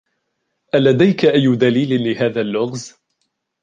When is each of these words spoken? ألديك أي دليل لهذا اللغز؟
ألديك 0.75 1.25
أي 1.25 1.55
دليل 1.55 2.03
لهذا 2.03 2.41
اللغز؟ 2.41 2.93